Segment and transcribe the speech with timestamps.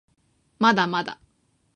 [0.57, 1.19] まだまだ